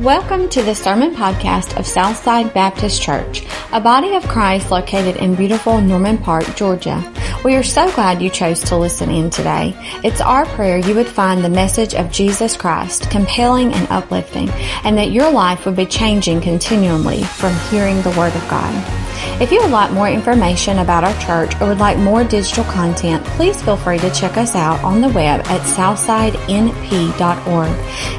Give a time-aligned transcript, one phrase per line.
[0.00, 5.34] Welcome to the Sermon Podcast of Southside Baptist Church, a body of Christ located in
[5.34, 7.12] beautiful Norman Park, Georgia.
[7.44, 9.74] We are so glad you chose to listen in today.
[10.02, 14.48] It's our prayer you would find the message of Jesus Christ compelling and uplifting,
[14.84, 19.09] and that your life would be changing continually from hearing the Word of God.
[19.40, 23.24] If you would like more information about our church or would like more digital content,
[23.24, 27.70] please feel free to check us out on the web at southsidenp.org.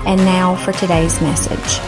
[0.07, 1.79] And now for today's message.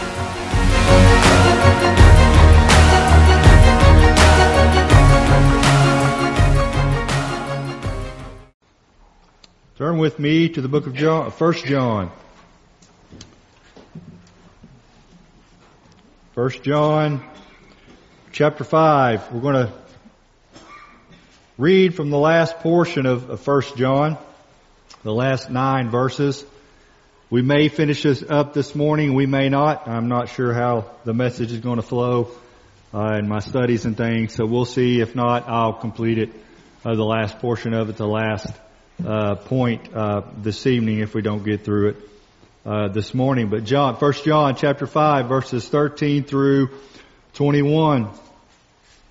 [9.76, 12.12] Turn with me to the book of John, uh, 1 John.
[16.34, 17.33] 1 John
[18.34, 19.30] chapter 5.
[19.32, 19.72] We're going to
[21.56, 24.18] read from the last portion of, of 1 John,
[25.04, 26.44] the last nine verses.
[27.30, 29.86] We may finish this up this morning, we may not.
[29.86, 32.32] I'm not sure how the message is going to flow
[32.92, 35.00] uh, in my studies and things, so we'll see.
[35.00, 36.30] If not, I'll complete it,
[36.84, 38.52] uh, the last portion of it, the last
[39.06, 41.96] uh, point uh, this evening if we don't get through it
[42.66, 43.48] uh, this morning.
[43.48, 46.70] But John, First John chapter five, verses thirteen through
[47.34, 48.23] twenty-one.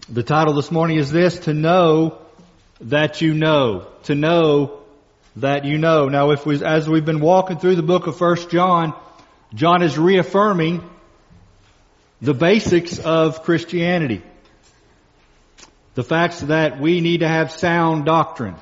[0.09, 2.17] The title this morning is this: "To know
[2.81, 4.79] that you know." To know
[5.37, 6.09] that you know.
[6.09, 8.93] Now, if we, as we've been walking through the book of First John,
[9.53, 10.83] John is reaffirming
[12.21, 14.21] the basics of Christianity.
[15.95, 18.55] The facts that we need to have sound doctrine.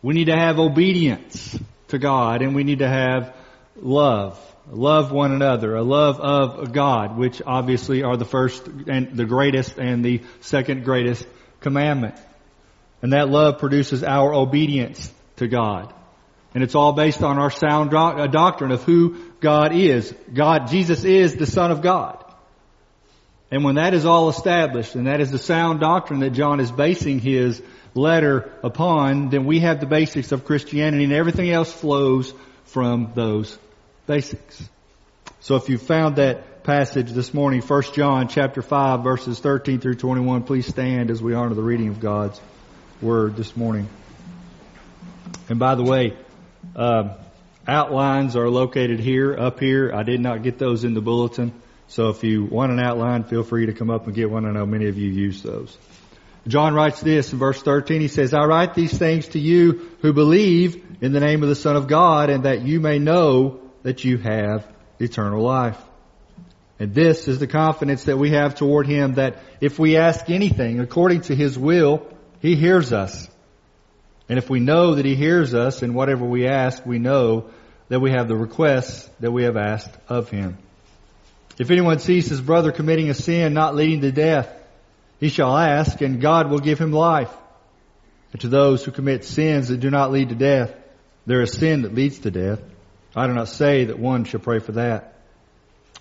[0.00, 3.34] We need to have obedience to God and we need to have
[3.76, 4.38] love.
[4.68, 9.78] Love one another, a love of God, which obviously are the first and the greatest
[9.78, 11.26] and the second greatest
[11.60, 12.14] commandment.
[13.02, 15.92] And that love produces our obedience to God.
[16.54, 20.14] And it's all based on our sound uh, doctrine of who God is.
[20.32, 22.24] God, Jesus is the Son of God.
[23.50, 26.70] And when that is all established, and that is the sound doctrine that John is
[26.70, 27.60] basing his
[27.94, 32.32] letter upon, then we have the basics of Christianity and everything else flows
[32.64, 33.58] from those
[34.10, 34.68] basics.
[35.38, 39.94] So if you found that passage this morning, 1 John chapter 5 verses 13 through
[39.94, 42.40] 21, please stand as we honor the reading of God's
[43.00, 43.88] word this morning.
[45.48, 46.16] And by the way,
[46.74, 47.18] uh,
[47.68, 49.92] outlines are located here, up here.
[49.94, 51.52] I did not get those in the bulletin.
[51.86, 54.44] So if you want an outline, feel free to come up and get one.
[54.44, 55.78] I know many of you use those.
[56.48, 58.00] John writes this in verse 13.
[58.00, 61.54] He says, I write these things to you who believe in the name of the
[61.54, 64.66] Son of God and that you may know that you have
[64.98, 65.78] eternal life.
[66.78, 70.80] And this is the confidence that we have toward Him that if we ask anything
[70.80, 72.06] according to His will,
[72.40, 73.28] He hears us.
[74.28, 77.50] And if we know that He hears us in whatever we ask, we know
[77.88, 80.56] that we have the requests that we have asked of Him.
[81.60, 84.50] If anyone sees his brother committing a sin not leading to death,
[85.18, 87.30] he shall ask, and God will give him life.
[88.32, 90.74] And to those who commit sins that do not lead to death,
[91.26, 92.60] there is sin that leads to death.
[93.14, 95.14] I do not say that one shall pray for that.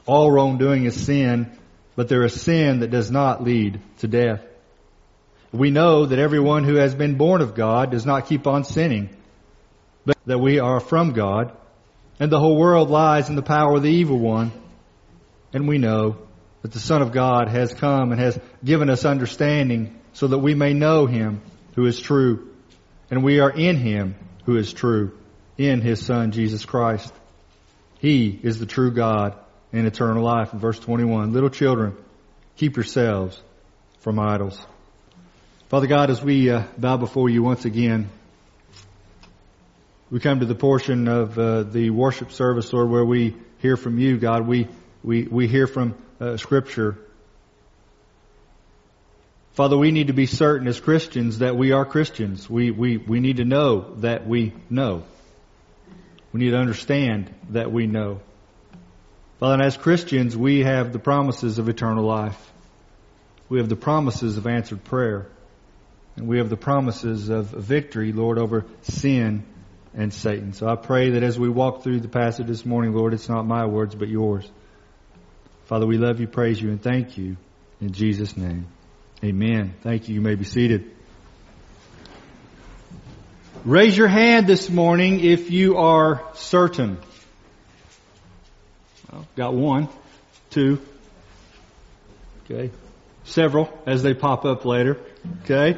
[0.05, 1.57] All wrongdoing is sin,
[1.95, 4.41] but there is sin that does not lead to death.
[5.51, 9.09] We know that everyone who has been born of God does not keep on sinning,
[10.05, 11.51] but that we are from God,
[12.19, 14.51] and the whole world lies in the power of the evil one.
[15.53, 16.17] And we know
[16.61, 20.53] that the Son of God has come and has given us understanding so that we
[20.53, 21.41] may know Him
[21.75, 22.53] who is true.
[23.09, 24.15] And we are in Him
[24.45, 25.17] who is true,
[25.59, 27.13] in His Son, Jesus Christ.
[27.99, 29.35] He is the true God
[29.73, 30.51] and eternal life.
[30.51, 31.97] Verse 21, little children,
[32.55, 33.39] keep yourselves
[33.99, 34.59] from idols.
[35.67, 38.09] Father God, as we uh, bow before you once again,
[40.09, 43.99] we come to the portion of uh, the worship service, Lord, where we hear from
[43.99, 44.47] you, God.
[44.47, 44.69] We,
[45.03, 46.97] we, we hear from uh, Scripture.
[49.53, 52.49] Father, we need to be certain as Christians that we are Christians.
[52.49, 55.03] We, we, we need to know that we know.
[56.31, 58.21] We need to understand that we know.
[59.39, 62.51] Father, and as Christians, we have the promises of eternal life.
[63.47, 65.27] We have the promises of answered prayer.
[66.15, 69.43] And we have the promises of victory, Lord, over sin
[69.93, 70.53] and Satan.
[70.53, 73.45] So I pray that as we walk through the passage this morning, Lord, it's not
[73.45, 74.49] my words, but yours.
[75.65, 77.37] Father, we love you, praise you, and thank you
[77.79, 78.67] in Jesus' name.
[79.23, 79.73] Amen.
[79.81, 80.15] Thank you.
[80.15, 80.91] You may be seated.
[83.65, 86.97] Raise your hand this morning if you are certain.
[89.11, 89.89] Well, got one,
[90.49, 90.79] two,
[92.45, 92.71] okay,
[93.25, 94.97] several as they pop up later,
[95.43, 95.77] okay?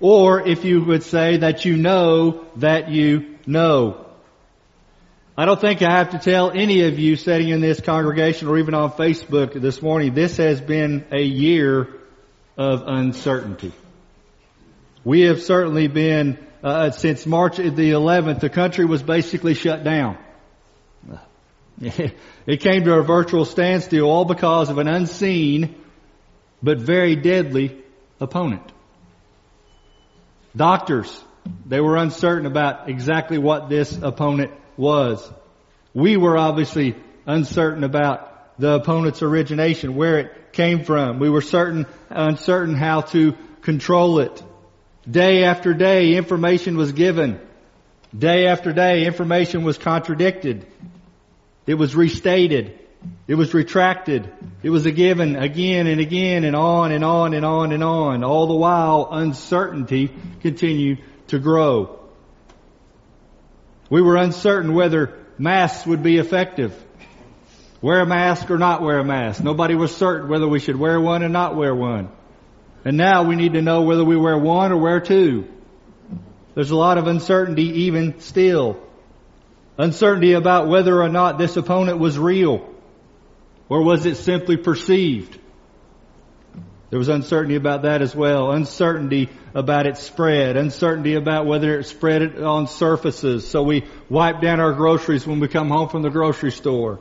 [0.00, 4.06] Or if you would say that you know that you know.
[5.36, 8.56] I don't think I have to tell any of you sitting in this congregation or
[8.56, 11.86] even on Facebook this morning, this has been a year
[12.56, 13.72] of uncertainty.
[15.04, 20.18] We have certainly been, uh, since March the 11th, the country was basically shut down.
[22.46, 25.76] It came to a virtual standstill all because of an unseen
[26.62, 27.76] but very deadly
[28.18, 28.70] opponent.
[30.54, 31.24] Doctors,
[31.66, 35.26] they were uncertain about exactly what this opponent was.
[35.94, 36.96] We were obviously
[37.26, 41.18] uncertain about the opponent's origination, where it came from.
[41.18, 44.42] We were certain, uncertain how to control it.
[45.08, 47.40] Day after day, information was given.
[48.16, 50.66] Day after day, information was contradicted.
[51.66, 52.78] It was restated.
[53.26, 54.30] It was retracted.
[54.62, 58.24] It was given again and again and on and on and on and on.
[58.24, 60.10] All the while, uncertainty
[60.42, 60.98] continued
[61.28, 61.98] to grow.
[63.88, 66.74] We were uncertain whether masks would be effective.
[67.80, 69.42] Wear a mask or not wear a mask.
[69.42, 72.10] Nobody was certain whether we should wear one or not wear one.
[72.84, 75.46] And now we need to know whether we wear one or wear two.
[76.54, 78.80] There's a lot of uncertainty even still.
[79.78, 82.68] Uncertainty about whether or not this opponent was real.
[83.68, 85.38] Or was it simply perceived?
[86.90, 88.50] There was uncertainty about that as well.
[88.50, 90.56] Uncertainty about its spread.
[90.56, 93.48] Uncertainty about whether it spread on surfaces.
[93.48, 96.98] So we wipe down our groceries when we come home from the grocery store.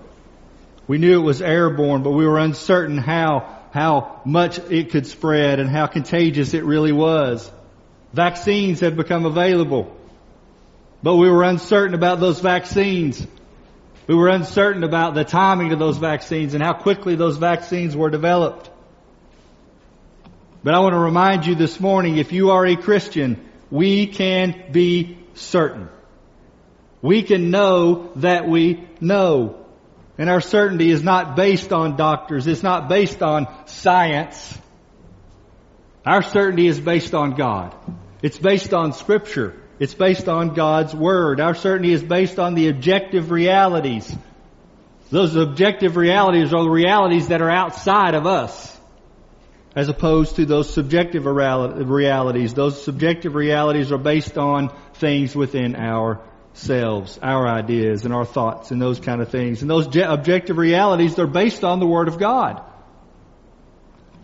[0.88, 5.60] We knew it was airborne, but we were uncertain how, how much it could spread
[5.60, 7.50] and how contagious it really was.
[8.14, 9.96] Vaccines had become available,
[11.04, 13.26] but we were uncertain about those vaccines.
[14.08, 18.10] We were uncertain about the timing of those vaccines and how quickly those vaccines were
[18.10, 18.72] developed.
[20.64, 24.72] But I want to remind you this morning, if you are a Christian, we can
[24.72, 25.90] be certain.
[27.02, 29.59] We can know that we know.
[30.20, 32.46] And our certainty is not based on doctors.
[32.46, 34.58] It's not based on science.
[36.06, 37.74] Our certainty is based on God.
[38.22, 39.56] It's based on scripture.
[39.80, 41.40] It's based on God's Word.
[41.40, 44.14] Our certainty is based on the objective realities.
[45.10, 48.78] Those objective realities are the realities that are outside of us
[49.74, 52.54] as opposed to those subjective realities.
[52.54, 55.76] Those subjective realities are based on things within
[56.60, 59.62] ourselves, our ideas and our thoughts and those kind of things.
[59.62, 62.62] And those objective realities, they're based on the Word of God.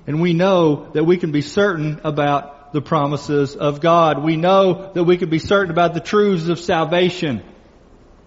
[0.07, 4.23] And we know that we can be certain about the promises of God.
[4.23, 7.41] We know that we can be certain about the truths of salvation.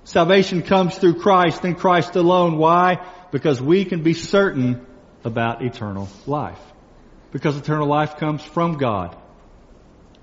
[0.04, 2.56] Salvation comes through Christ and Christ alone.
[2.56, 3.06] Why?
[3.30, 4.86] Because we can be certain
[5.22, 6.58] about eternal life
[7.30, 9.14] because eternal life comes from God.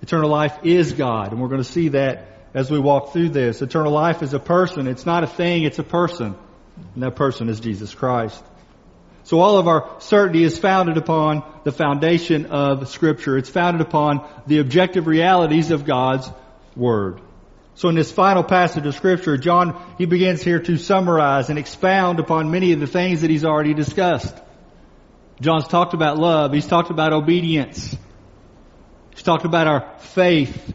[0.02, 3.62] Eternal life is God, and we're going to see that as we walk through this.
[3.62, 4.88] Eternal life is a person.
[4.88, 6.36] It's not a thing, it's a person.
[6.96, 8.42] And that person is Jesus Christ.
[9.24, 13.38] So all of our certainty is founded upon the foundation of Scripture.
[13.38, 16.32] It's founded upon the objective realities of God's
[16.76, 17.22] Word.
[17.74, 22.20] So in this final passage of Scripture, John, he begins here to summarize and expound
[22.20, 24.34] upon many of the things that he's already discussed.
[25.42, 26.54] John's talked about love.
[26.54, 27.98] He's talked about obedience.
[29.10, 30.74] He's talked about our faith.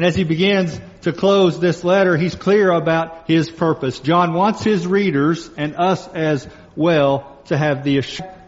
[0.00, 4.00] And as he begins to close this letter, he's clear about his purpose.
[4.00, 8.02] John wants his readers and us as well to have the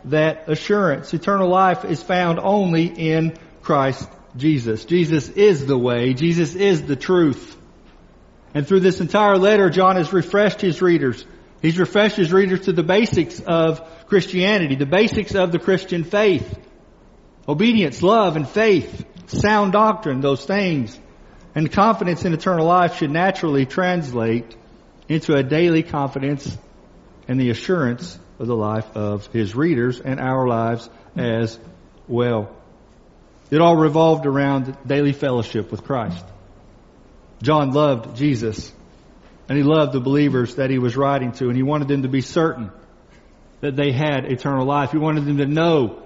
[0.06, 1.12] that assurance.
[1.12, 4.87] Eternal life is found only in Christ Jesus.
[4.87, 6.14] Jesus is the way.
[6.14, 7.54] Jesus is the truth.
[8.54, 11.23] And through this entire letter, John has refreshed his readers.
[11.61, 16.59] He's refreshed his readers to the basics of Christianity, the basics of the Christian faith.
[17.47, 20.99] Obedience, love, and faith, sound doctrine, those things.
[21.54, 24.56] And confidence in eternal life should naturally translate
[25.09, 26.56] into a daily confidence
[27.28, 31.59] and the assurance of the life of his readers and our lives as
[32.09, 32.54] well.
[33.50, 36.25] It all revolved around daily fellowship with Christ.
[37.42, 38.73] John loved Jesus
[39.49, 42.09] and he loved the believers that he was writing to and he wanted them to
[42.09, 42.71] be certain
[43.61, 44.92] that they had eternal life.
[44.92, 46.02] He wanted them to know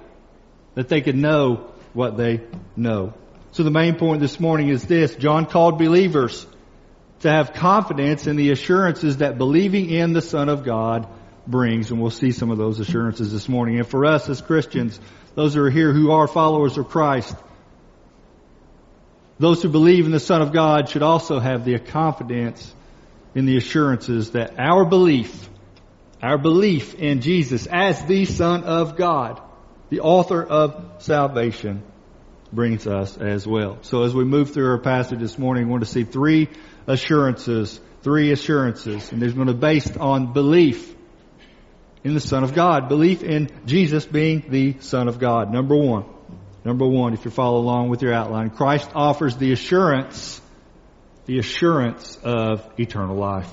[0.75, 2.41] that they could know what they
[2.75, 3.15] know.
[3.57, 5.15] So the main point this morning is this.
[5.15, 6.47] John called believers
[7.21, 11.09] to have confidence in the assurances that believing in the Son of God
[11.47, 11.91] brings.
[11.91, 13.79] And we'll see some of those assurances this morning.
[13.79, 15.01] And for us as Christians,
[15.37, 17.35] those who are here who are followers of Christ,
[19.39, 22.75] those who believe in the Son of God should also have the confidence
[23.35, 25.49] in the assurances that our belief
[26.23, 29.41] our belief in Jesus as the Son of God,
[29.89, 31.83] the author of salvation,
[32.57, 33.79] brings us as well.
[33.83, 36.49] So as we move through our passage this morning, we want to see three
[36.89, 40.97] assurances, three assurances, and there's going to be based on belief
[42.03, 45.53] in the Son of God, belief in Jesus being the Son of God.
[45.53, 46.07] Number one.
[46.65, 50.41] Number one, if you follow along with your outline, Christ offers the assurance,
[51.27, 53.51] the assurance of eternal life.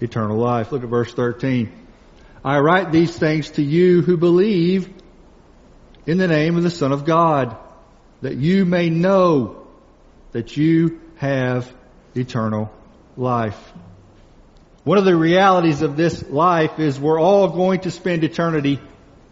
[0.00, 0.72] Eternal life.
[0.72, 1.72] Look at verse 13.
[2.44, 4.92] I write these things to you who believe
[6.06, 7.56] in the name of the Son of God,
[8.22, 9.66] that you may know
[10.32, 11.72] that you have
[12.14, 12.72] eternal
[13.16, 13.58] life.
[14.84, 18.80] One of the realities of this life is we're all going to spend eternity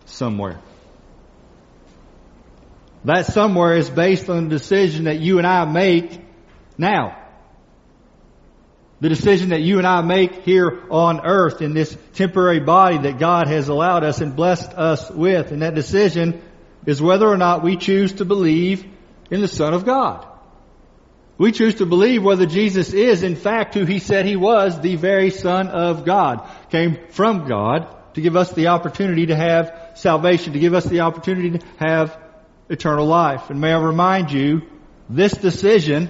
[0.07, 0.61] somewhere.
[3.05, 6.21] That somewhere is based on the decision that you and I make
[6.77, 7.17] now.
[9.01, 13.19] The decision that you and I make here on earth in this temporary body that
[13.19, 15.53] God has allowed us and blessed us with.
[15.53, 16.43] And that decision
[16.89, 18.83] is whether or not we choose to believe
[19.31, 20.27] in the Son of God.
[21.37, 24.97] We choose to believe whether Jesus is in fact who He said He was, the
[24.97, 30.55] very Son of God, came from God to give us the opportunity to have salvation,
[30.55, 32.19] to give us the opportunity to have
[32.71, 33.51] eternal life.
[33.51, 34.63] And may I remind you,
[35.11, 36.09] this decision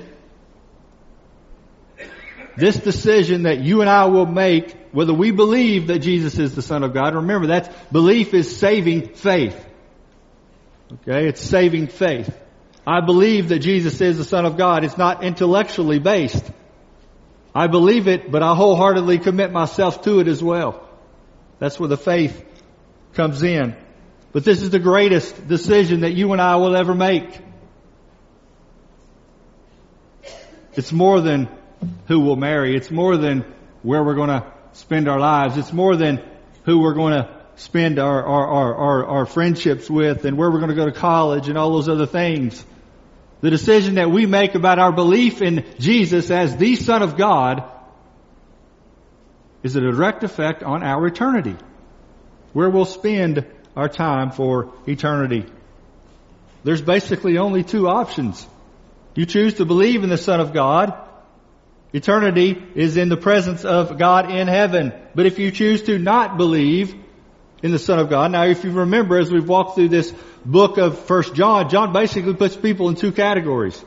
[2.56, 6.62] this decision that you and I will make, whether we believe that Jesus is the
[6.62, 9.67] Son of God, remember that belief is saving faith.
[10.92, 12.34] Okay, it's saving faith.
[12.86, 14.84] I believe that Jesus is the Son of God.
[14.84, 16.44] It's not intellectually based.
[17.54, 20.88] I believe it, but I wholeheartedly commit myself to it as well.
[21.58, 22.42] That's where the faith
[23.12, 23.76] comes in.
[24.32, 27.38] But this is the greatest decision that you and I will ever make.
[30.74, 31.48] It's more than
[32.06, 32.76] who we'll marry.
[32.76, 33.44] It's more than
[33.82, 35.58] where we're going to spend our lives.
[35.58, 36.22] It's more than
[36.64, 40.58] who we're going to spend our, our, our, our, our friendships with and where we're
[40.58, 42.64] going to go to college and all those other things.
[43.40, 47.64] The decision that we make about our belief in Jesus as the Son of God
[49.62, 51.56] is a direct effect on our eternity.
[52.52, 53.46] Where we'll spend
[53.76, 55.44] our time for eternity.
[56.64, 58.44] There's basically only two options.
[59.14, 60.94] You choose to believe in the Son of God
[61.92, 64.92] Eternity is in the presence of God in heaven.
[65.14, 66.94] But if you choose to not believe
[67.62, 70.12] in the Son of God, now if you remember as we've walked through this
[70.44, 73.82] book of First John, John basically puts people in two categories.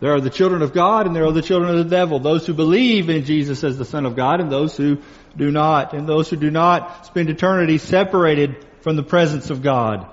[0.00, 2.18] There are the children of God and there are the children of the devil.
[2.18, 4.98] Those who believe in Jesus as the Son of God and those who
[5.36, 5.94] do not.
[5.94, 10.06] And those who do not spend eternity separated from the presence of God.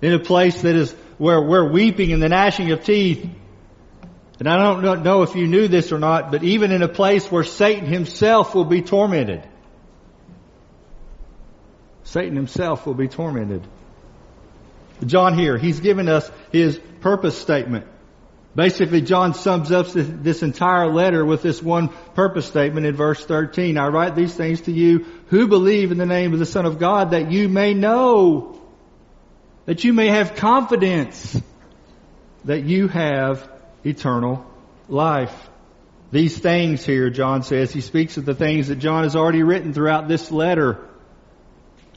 [0.00, 3.28] In a place that is where, where weeping and the gnashing of teeth
[4.40, 7.30] and I don't know if you knew this or not, but even in a place
[7.30, 9.46] where Satan himself will be tormented.
[12.10, 13.66] Satan himself will be tormented.
[15.06, 17.86] John here, he's given us his purpose statement.
[18.56, 23.78] Basically, John sums up this entire letter with this one purpose statement in verse 13.
[23.78, 26.80] I write these things to you who believe in the name of the Son of
[26.80, 28.60] God that you may know,
[29.66, 31.40] that you may have confidence
[32.44, 33.48] that you have
[33.84, 34.44] eternal
[34.88, 35.48] life.
[36.10, 39.72] These things here, John says, he speaks of the things that John has already written
[39.72, 40.89] throughout this letter.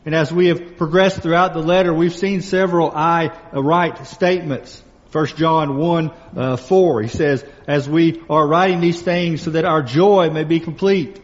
[0.05, 4.81] And as we have progressed throughout the letter, we've seen several I write statements.
[5.11, 9.63] 1 John 1, uh, 4, he says, as we are writing these things so that
[9.63, 11.21] our joy may be complete.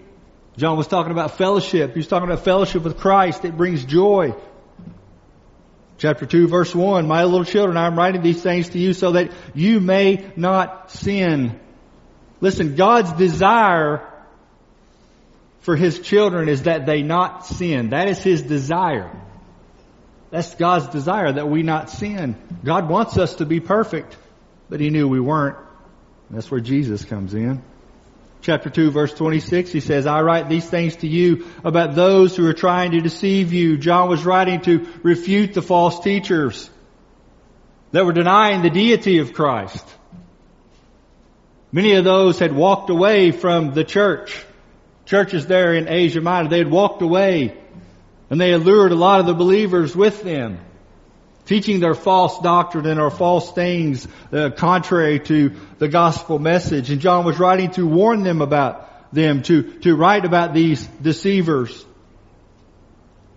[0.57, 1.93] John was talking about fellowship.
[1.93, 3.45] He was talking about fellowship with Christ.
[3.45, 4.35] It brings joy.
[5.97, 9.13] Chapter 2 verse 1, My little children, I am writing these things to you so
[9.13, 11.59] that you may not sin.
[12.39, 14.08] Listen, God's desire
[15.61, 17.89] for His children is that they not sin.
[17.89, 19.11] That is His desire.
[20.31, 22.35] That's God's desire that we not sin.
[22.63, 24.15] God wants us to be perfect,
[24.69, 25.57] but He knew we weren't.
[26.29, 27.63] That's where Jesus comes in
[28.41, 32.47] chapter 2 verse 26 he says i write these things to you about those who
[32.47, 36.69] are trying to deceive you john was writing to refute the false teachers
[37.91, 39.85] that were denying the deity of christ
[41.71, 44.45] many of those had walked away from the church
[45.09, 47.57] churches there in asia minor they had walked away
[48.29, 50.59] and they had lured a lot of the believers with them
[51.49, 56.91] teaching their false doctrine and our false things uh, contrary to the gospel message.
[56.91, 61.83] And John was writing to warn them about them, to, to write about these deceivers.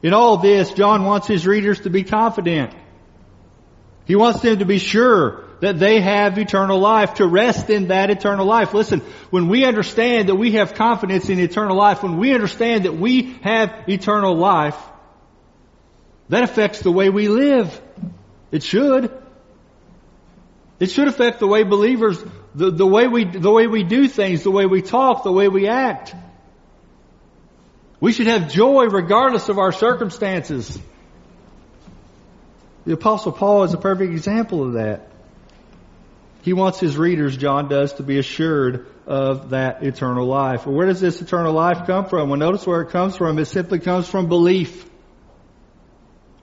[0.02, 2.74] In all this, John wants his readers to be confident.
[4.04, 8.10] He wants them to be sure that they have eternal life, to rest in that
[8.10, 8.74] eternal life.
[8.74, 8.98] Listen,
[9.30, 13.34] when we understand that we have confidence in eternal life, when we understand that we
[13.42, 14.76] have eternal life,
[16.30, 17.80] that affects the way we live.
[18.50, 19.16] It should.
[20.80, 22.20] It should affect the way believers,
[22.56, 25.46] the, the way we, the way we do things, the way we talk, the way
[25.46, 26.12] we act.
[28.00, 30.76] We should have joy regardless of our circumstances.
[32.84, 35.11] The apostle Paul is a perfect example of that.
[36.42, 40.66] He wants his readers, John does, to be assured of that eternal life.
[40.66, 42.28] Where does this eternal life come from?
[42.28, 43.38] Well, notice where it comes from.
[43.38, 44.88] It simply comes from belief.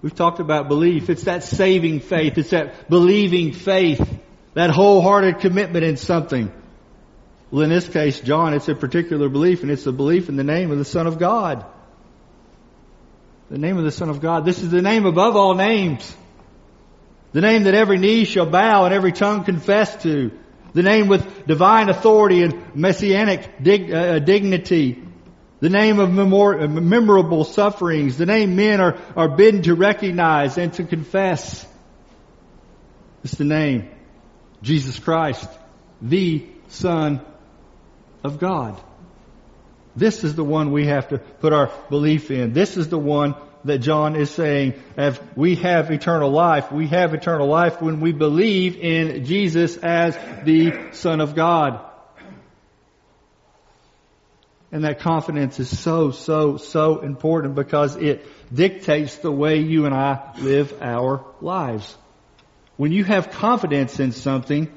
[0.02, 1.10] We've talked about belief.
[1.10, 2.38] It's that saving faith.
[2.38, 4.02] It's that believing faith.
[4.54, 6.52] That wholehearted commitment in something.
[7.52, 10.44] Well, in this case, John, it's a particular belief, and it's a belief in the
[10.46, 11.66] name of the Son of God.
[13.50, 14.46] The name of the Son of God.
[14.46, 16.16] This is the name above all names.
[17.32, 20.32] The name that every knee shall bow and every tongue confess to.
[20.74, 25.04] The name with divine authority and messianic dig, uh, dignity.
[25.60, 28.18] The name of memor- uh, memorable sufferings.
[28.18, 31.66] The name men are, are bidden to recognize and to confess.
[33.24, 33.90] It's the name.
[34.62, 35.48] Jesus Christ,
[36.02, 37.22] the Son
[38.24, 38.80] of God.
[39.96, 42.54] This is the one we have to put our belief in.
[42.54, 47.14] This is the one that John is saying, if we have eternal life, we have
[47.14, 51.86] eternal life when we believe in Jesus as the Son of God.
[54.72, 59.96] And that confidence is so, so, so important because it dictates the way you and
[59.96, 61.98] I live our lives.
[62.78, 64.72] When you have confidence in something,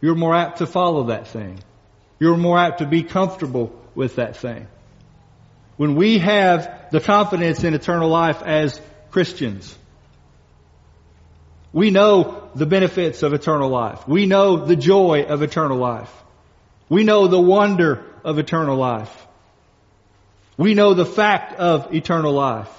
[0.00, 1.58] you're more apt to follow that thing.
[2.20, 4.68] You're more apt to be comfortable with that thing.
[5.76, 8.80] When we have the confidence in eternal life as
[9.10, 9.76] Christians,
[11.72, 14.08] we know the benefits of eternal life.
[14.08, 16.10] We know the joy of eternal life.
[16.88, 19.26] We know the wonder of eternal life.
[20.56, 22.70] We know the fact of eternal life.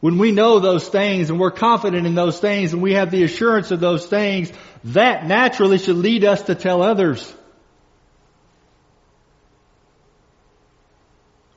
[0.00, 3.22] When we know those things and we're confident in those things and we have the
[3.22, 4.52] assurance of those things,
[4.84, 7.32] that naturally should lead us to tell others.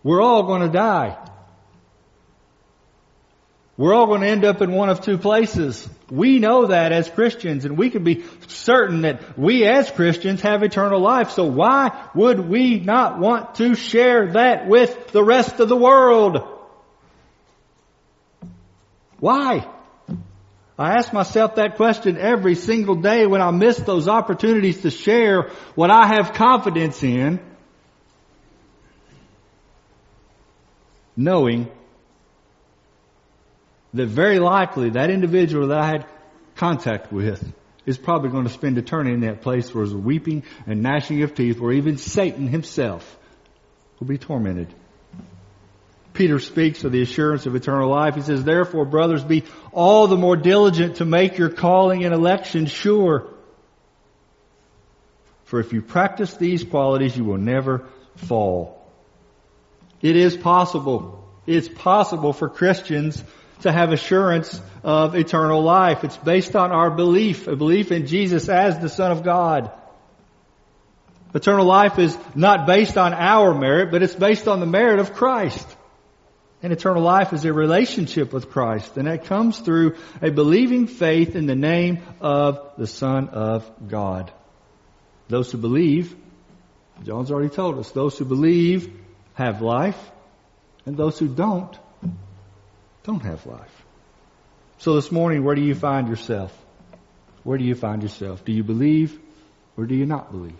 [0.05, 1.17] We're all going to die.
[3.75, 5.89] We're all going to end up in one of two places.
[6.11, 10.61] We know that as Christians and we can be certain that we as Christians have
[10.61, 11.31] eternal life.
[11.31, 16.37] So why would we not want to share that with the rest of the world?
[19.19, 19.67] Why?
[20.77, 25.49] I ask myself that question every single day when I miss those opportunities to share
[25.73, 27.39] what I have confidence in
[31.15, 31.69] knowing
[33.93, 36.05] that very likely that individual that I had
[36.55, 37.53] contact with
[37.85, 41.35] is probably going to spend eternity in that place where there's weeping and gnashing of
[41.35, 43.17] teeth, where even Satan himself
[43.99, 44.73] will be tormented.
[46.13, 48.15] Peter speaks of the assurance of eternal life.
[48.15, 52.65] He says, therefore, brothers, be all the more diligent to make your calling and election
[52.65, 53.27] sure.
[55.43, 58.74] For if you practice these qualities, you will never fall.
[60.05, 61.27] It is possible.
[61.47, 63.23] It's possible for Christians
[63.61, 66.03] to have assurance of eternal life.
[66.03, 69.71] It's based on our belief, a belief in Jesus as the Son of God.
[71.33, 75.15] Eternal life is not based on our merit, but it's based on the merit of
[75.15, 75.67] Christ.
[76.61, 81.35] And eternal life is a relationship with Christ, and that comes through a believing faith
[81.35, 84.31] in the name of the Son of God.
[85.29, 86.15] Those who believe,
[87.03, 89.01] John's already told us, those who believe
[89.35, 89.99] have life,
[90.85, 91.77] and those who don't,
[93.03, 93.85] don't have life.
[94.79, 96.51] So this morning, where do you find yourself?
[97.43, 98.43] Where do you find yourself?
[98.43, 99.17] Do you believe
[99.77, 100.53] or do you not believe?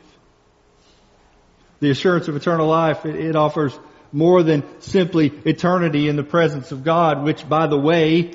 [1.80, 3.78] The assurance of eternal life, it, it offers
[4.12, 8.32] more than simply eternity in the presence of God, which by the way,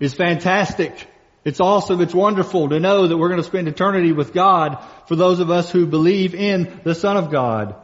[0.00, 1.06] is fantastic.
[1.44, 2.00] It's awesome.
[2.00, 5.50] It's wonderful to know that we're going to spend eternity with God for those of
[5.50, 7.74] us who believe in the Son of God.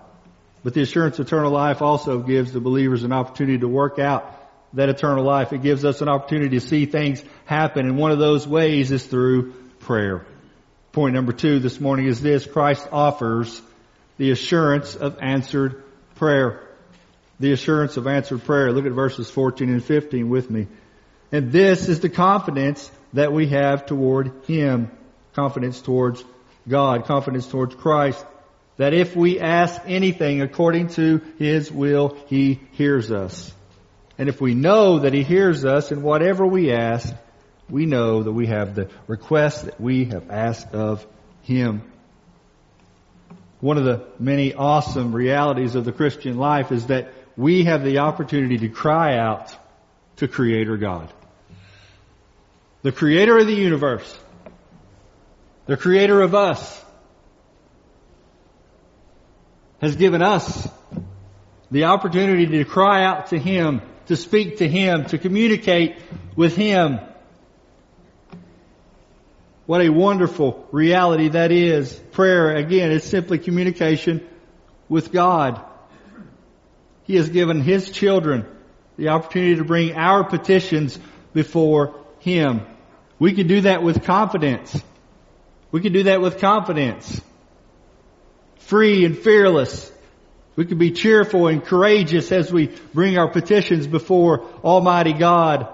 [0.66, 4.34] But the assurance of eternal life also gives the believers an opportunity to work out
[4.72, 5.52] that eternal life.
[5.52, 7.86] It gives us an opportunity to see things happen.
[7.86, 10.26] And one of those ways is through prayer.
[10.90, 12.44] Point number two this morning is this.
[12.44, 13.62] Christ offers
[14.18, 15.84] the assurance of answered
[16.16, 16.68] prayer.
[17.38, 18.72] The assurance of answered prayer.
[18.72, 20.66] Look at verses 14 and 15 with me.
[21.30, 24.90] And this is the confidence that we have toward Him.
[25.32, 26.24] Confidence towards
[26.66, 27.04] God.
[27.04, 28.26] Confidence towards Christ
[28.76, 33.52] that if we ask anything according to His will, He hears us.
[34.18, 37.12] And if we know that He hears us in whatever we ask,
[37.68, 41.06] we know that we have the request that we have asked of
[41.42, 41.82] Him.
[43.60, 47.98] One of the many awesome realities of the Christian life is that we have the
[47.98, 49.50] opportunity to cry out
[50.16, 51.12] to Creator God.
[52.86, 54.16] the creator of the universe,
[55.66, 56.84] the creator of us,
[59.80, 60.68] has given us
[61.70, 65.96] the opportunity to cry out to Him, to speak to Him, to communicate
[66.34, 67.00] with Him.
[69.66, 71.92] What a wonderful reality that is.
[72.12, 74.26] Prayer, again, is simply communication
[74.88, 75.60] with God.
[77.04, 78.46] He has given His children
[78.96, 80.98] the opportunity to bring our petitions
[81.34, 82.62] before Him.
[83.18, 84.80] We can do that with confidence.
[85.72, 87.20] We can do that with confidence.
[88.66, 89.92] Free and fearless.
[90.56, 95.68] We can be cheerful and courageous as we bring our petitions before Almighty God,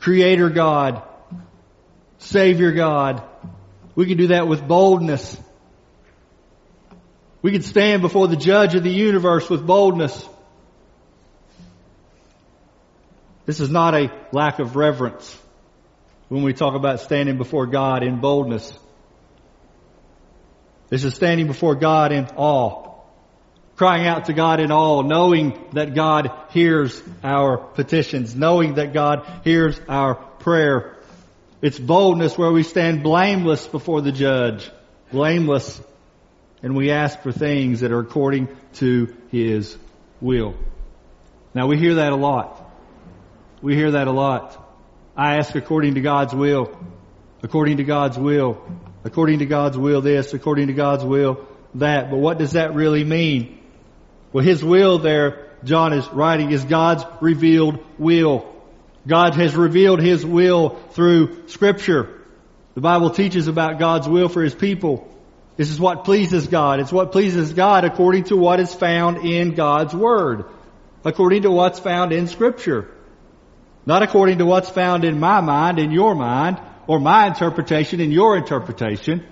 [0.00, 1.02] Creator God,
[2.18, 3.22] Savior God.
[3.94, 5.38] We can do that with boldness.
[7.40, 10.28] We can stand before the Judge of the universe with boldness.
[13.46, 15.38] This is not a lack of reverence
[16.28, 18.76] when we talk about standing before God in boldness.
[20.88, 22.88] This is standing before God in awe
[23.78, 29.24] crying out to God in awe, knowing that God hears our petitions, knowing that God
[29.44, 30.96] hears our prayer.
[31.62, 34.68] It's boldness where we stand blameless before the judge,
[35.12, 35.80] blameless,
[36.60, 39.78] and we ask for things that are according to His
[40.20, 40.56] will.
[41.54, 42.68] Now we hear that a lot.
[43.62, 44.56] We hear that a lot.
[45.16, 46.76] I ask according to God's will,
[47.44, 48.60] according to God's will,
[49.08, 52.10] according to God's will this, according to God's will that.
[52.10, 53.58] But what does that really mean?
[54.32, 58.54] Well, His will there, John is writing, is God's revealed will.
[59.06, 62.22] God has revealed His will through Scripture.
[62.74, 65.08] The Bible teaches about God's will for His people.
[65.56, 66.78] This is what pleases God.
[66.78, 70.44] It's what pleases God according to what is found in God's Word.
[71.02, 72.90] According to what's found in Scripture.
[73.86, 78.10] Not according to what's found in my mind, in your mind, or my interpretation, in
[78.10, 79.24] your interpretation.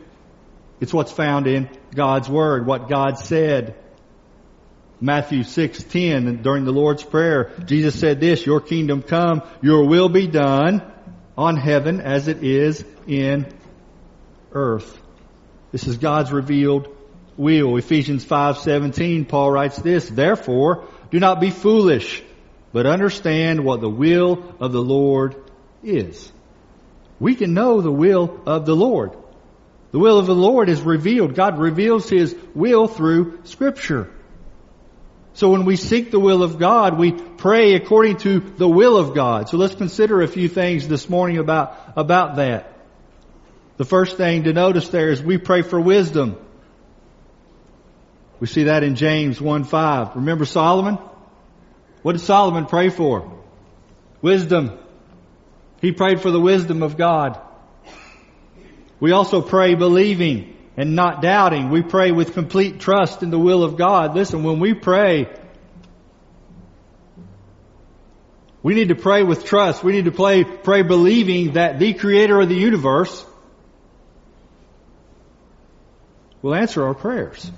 [0.79, 3.75] It's what's found in God's Word, what God said.
[5.01, 10.27] Matthew 6:10 during the Lord's prayer, Jesus said this, "Your kingdom come, your will be
[10.27, 10.83] done
[11.37, 13.47] on heaven as it is in
[14.53, 15.01] earth."
[15.73, 16.89] This is God's revealed
[17.39, 17.77] will.
[17.77, 22.23] Ephesians 5:17 Paul writes this, "Therefore, do not be foolish,
[22.73, 25.37] but understand what the will of the Lord
[25.83, 26.33] is."
[27.19, 29.13] We can know the will of the Lord.
[29.93, 31.35] The will of the Lord is revealed.
[31.35, 34.11] God reveals His will through scripture.
[35.35, 39.15] So when we seek the will of God, we pray according to the will of
[39.15, 39.49] God.
[39.49, 42.73] So let's consider a few things this morning about, about that.
[43.77, 46.39] The first thing to notice there is we pray for wisdom.
[48.41, 50.15] We see that in James 1-5.
[50.15, 50.99] Remember Solomon?
[52.03, 53.31] What did Solomon pray for?
[54.23, 54.79] Wisdom.
[55.81, 57.41] He prayed for the wisdom of God.
[58.99, 61.71] We also pray believing and not doubting.
[61.71, 64.15] We pray with complete trust in the will of God.
[64.15, 65.29] Listen, when we pray,
[68.63, 69.85] we need to pray with trust.
[69.85, 73.25] We need to pray, pray believing that the creator of the universe
[76.43, 77.51] will answer our prayers.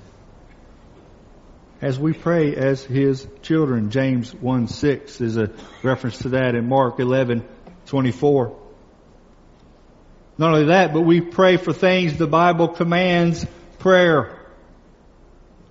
[1.81, 5.51] As we pray as his children, James 1 6 is a
[5.85, 7.47] reference to that in Mark 11
[7.89, 8.57] 24.
[10.39, 13.45] Not only that, but we pray for things the Bible commands
[13.81, 14.39] prayer.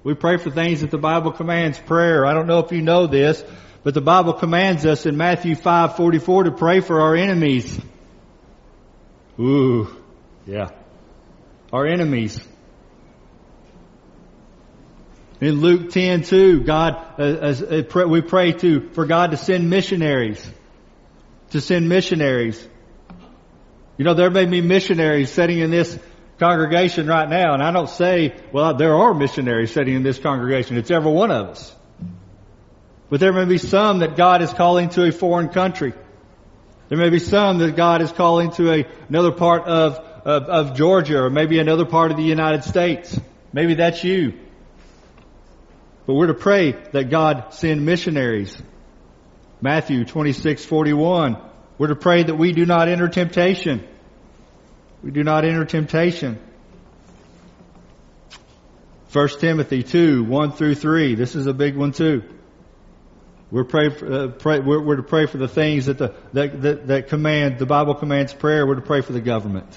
[0.04, 2.26] We pray for things that the Bible commands prayer.
[2.26, 3.44] I don't know if you know this,
[3.84, 7.80] but the Bible commands us in Matthew 5:44 to pray for our enemies.
[9.40, 9.88] Ooh,
[10.46, 10.70] yeah.
[11.72, 12.40] Our enemies.
[15.40, 20.52] In Luke 10:2, God, uh, uh, we pray to for God to send missionaries,
[21.52, 22.68] to send missionaries.
[23.98, 25.98] You know, there may be missionaries sitting in this
[26.40, 30.78] congregation right now, and I don't say, well, there are missionaries sitting in this congregation.
[30.78, 31.76] It's every one of us.
[33.10, 35.94] But there may be some that God is calling to a foreign country.
[36.90, 40.78] There may be some that God is calling to a, another part of, of, of
[40.78, 43.20] Georgia or maybe another part of the United States.
[43.52, 44.34] Maybe that's you.
[46.06, 48.62] But we're to pray that God send missionaries.
[49.62, 51.38] Matthew 26, 41.
[51.78, 53.88] We're to pray that we do not enter temptation.
[55.04, 56.40] We do not enter temptation.
[59.12, 61.16] 1 Timothy 2, 1 through 3.
[61.16, 62.24] This is a big one too.
[63.50, 66.62] We're, pray for, uh, pray, we're, we're, to pray for the things that, the, that,
[66.62, 68.68] that, that command, the Bible commands prayer.
[68.68, 69.68] We're to pray for the government.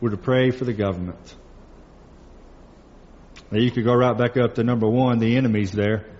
[0.00, 1.34] We're to pray for the government.
[3.50, 6.15] Now you could go right back up to number one, the enemies there.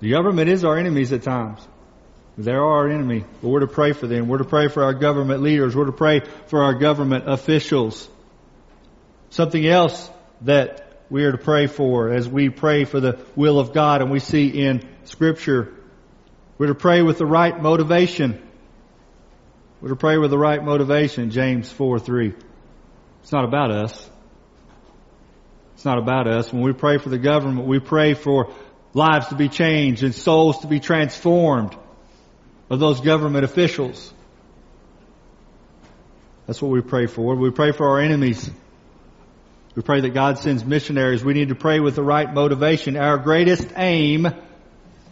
[0.00, 1.66] The government is our enemies at times.
[2.38, 4.28] They're our enemy, but we're to pray for them.
[4.28, 5.74] We're to pray for our government leaders.
[5.74, 8.08] We're to pray for our government officials.
[9.30, 10.10] Something else
[10.42, 14.10] that we are to pray for as we pray for the will of God and
[14.10, 15.72] we see in scripture.
[16.58, 18.42] We're to pray with the right motivation.
[19.80, 22.34] We're to pray with the right motivation, James 4 3.
[23.22, 24.10] It's not about us.
[25.74, 26.52] It's not about us.
[26.52, 28.52] When we pray for the government, we pray for
[28.96, 31.76] lives to be changed and souls to be transformed
[32.70, 34.12] of those government officials.
[36.46, 37.34] That's what we pray for.
[37.34, 38.50] We pray for our enemies.
[39.74, 41.22] We pray that God sends missionaries.
[41.22, 42.96] We need to pray with the right motivation.
[42.96, 44.28] Our greatest aim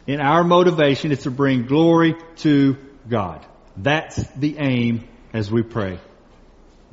[0.06, 3.44] in our motivation is to bring glory to God.
[3.76, 5.98] That's the aim as we pray.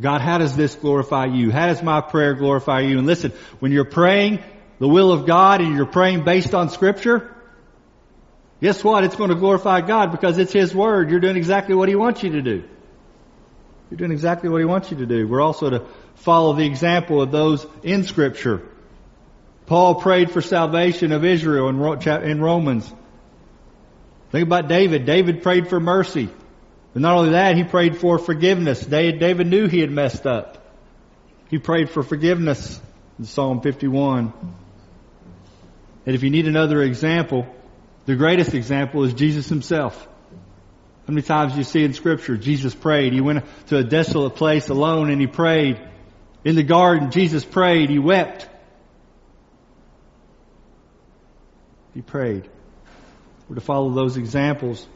[0.01, 1.51] God, how does this glorify you?
[1.51, 2.97] How does my prayer glorify you?
[2.97, 4.43] And listen, when you're praying
[4.81, 7.31] the will of God and you're praying based on scripture,
[8.61, 9.03] guess what?
[9.03, 11.11] It's going to glorify God because it's His Word.
[11.11, 12.63] You're doing exactly what He wants you to do.
[13.91, 15.27] You're doing exactly what He wants you to do.
[15.27, 18.67] We're also to follow the example of those in Scripture.
[19.67, 22.91] Paul prayed for salvation of Israel in Romans.
[24.31, 25.05] Think about David.
[25.05, 26.27] David prayed for mercy.
[26.93, 28.83] But not only that, he prayed for forgiveness.
[28.83, 30.57] David knew he had messed up.
[31.49, 32.81] He prayed for forgiveness
[33.19, 34.57] in Psalm 51.
[36.05, 37.47] And if you need another example,
[38.05, 40.07] the greatest example is Jesus himself.
[41.07, 43.13] How many times do you see in scripture Jesus prayed?
[43.13, 45.79] He went to a desolate place alone and he prayed.
[46.43, 47.89] In the garden, Jesus prayed.
[47.89, 48.47] He wept.
[51.93, 52.49] He prayed.
[53.47, 54.87] We're to follow those examples.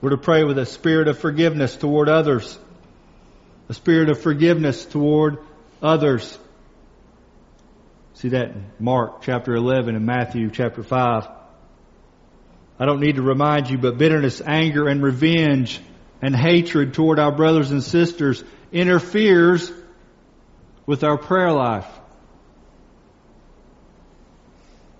[0.00, 2.58] We're to pray with a spirit of forgiveness toward others.
[3.68, 5.38] A spirit of forgiveness toward
[5.82, 6.38] others.
[8.24, 11.28] See that in Mark chapter 11 and Matthew chapter 5.
[12.78, 15.78] I don't need to remind you, but bitterness, anger, and revenge
[16.22, 19.70] and hatred toward our brothers and sisters interferes
[20.86, 21.86] with our prayer life.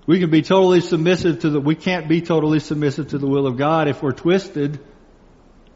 [0.07, 3.47] We can be totally submissive to the, we can't be totally submissive to the will
[3.47, 4.79] of God if we're twisted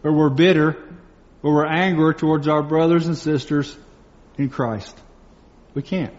[0.04, 0.76] or we're bitter
[1.42, 3.74] or we're angry towards our brothers and sisters
[4.36, 4.94] in Christ.
[5.72, 6.12] We can't.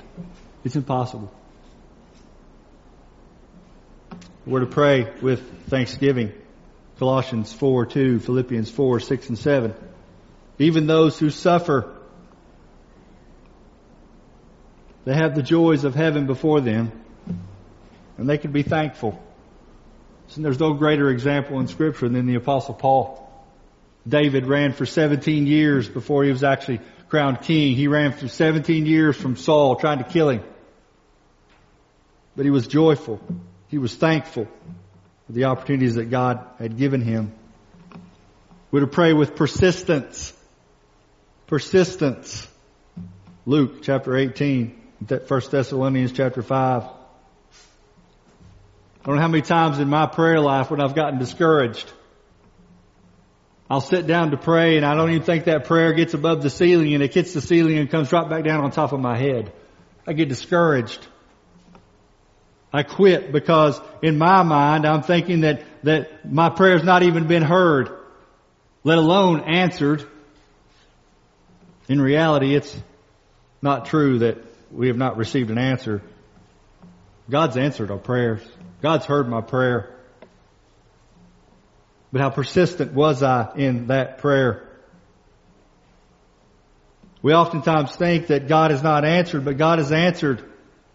[0.63, 1.32] It's impossible.
[4.45, 6.32] We're to pray with thanksgiving.
[6.98, 9.74] Colossians 4, 2, Philippians 4, 6, and 7.
[10.58, 11.95] Even those who suffer
[15.06, 16.91] they have the joys of heaven before them,
[18.17, 19.19] and they can be thankful.
[20.36, 23.28] And there's no greater example in Scripture than the Apostle Paul.
[24.08, 27.76] David ran for 17 years before he was actually crowned king.
[27.76, 30.43] He ran for 17 years from Saul trying to kill him.
[32.36, 33.19] But he was joyful.
[33.67, 34.48] He was thankful
[35.26, 37.34] for the opportunities that God had given him.
[38.72, 40.34] We're to pray with persistence.
[41.48, 42.48] Persistence.
[43.45, 44.76] Luke chapter 18.
[45.26, 46.84] First Thessalonians chapter 5.
[46.84, 46.88] I
[49.06, 51.91] don't know how many times in my prayer life when I've gotten discouraged.
[53.69, 56.49] I'll sit down to pray and I don't even think that prayer gets above the
[56.49, 59.17] ceiling and it hits the ceiling and comes right back down on top of my
[59.17, 59.53] head.
[60.08, 61.05] I get discouraged.
[62.73, 67.43] I quit because in my mind I'm thinking that, that my prayer's not even been
[67.43, 67.89] heard,
[68.84, 70.03] let alone answered.
[71.88, 72.75] In reality, it's
[73.62, 74.38] not true that
[74.71, 76.01] we have not received an answer.
[77.29, 78.41] God's answered our prayers.
[78.82, 79.95] God's heard my prayer.
[82.12, 84.67] But how persistent was I in that prayer?
[87.22, 90.43] We oftentimes think that God has not answered, but God has answered.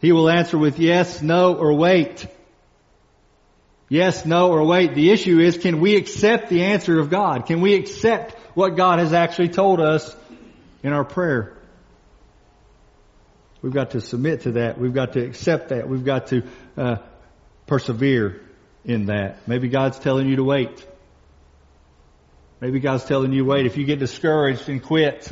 [0.00, 2.26] He will answer with yes, no, or wait.
[3.88, 4.94] Yes, no, or wait.
[4.94, 7.46] The issue is, can we accept the answer of God?
[7.46, 10.16] Can we accept what God has actually told us
[10.82, 11.56] in our prayer?
[13.60, 14.78] We've got to submit to that.
[14.78, 15.88] We've got to accept that.
[15.88, 16.42] We've got to
[16.76, 16.96] uh,
[17.66, 18.40] persevere
[18.84, 19.46] in that.
[19.46, 20.86] Maybe God's telling you to wait.
[22.64, 23.66] Maybe God's telling you wait.
[23.66, 25.30] If you get discouraged and quit,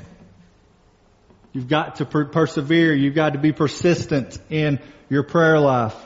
[1.55, 2.92] you've got to per- persevere.
[2.92, 5.97] You've got to be persistent in your prayer life.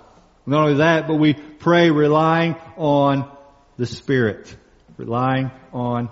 [0.47, 3.29] Not only that, but we pray relying on
[3.77, 4.55] the Spirit.
[4.99, 6.11] Relying on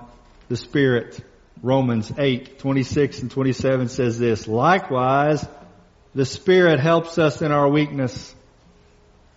[0.48, 1.20] the Spirit.
[1.62, 5.46] Romans 8, 26 and 27 says this, Likewise,
[6.16, 8.34] the Spirit helps us in our weakness,